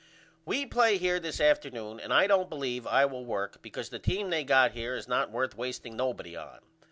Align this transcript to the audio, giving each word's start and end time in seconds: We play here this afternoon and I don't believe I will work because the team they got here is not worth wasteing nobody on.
We 0.45 0.65
play 0.65 0.97
here 0.97 1.19
this 1.19 1.39
afternoon 1.39 1.99
and 1.99 2.11
I 2.11 2.25
don't 2.25 2.49
believe 2.49 2.87
I 2.87 3.05
will 3.05 3.23
work 3.23 3.61
because 3.61 3.89
the 3.89 3.99
team 3.99 4.31
they 4.31 4.43
got 4.43 4.71
here 4.71 4.95
is 4.95 5.07
not 5.07 5.29
worth 5.29 5.55
wasteing 5.55 5.95
nobody 5.95 6.35
on. 6.35 6.57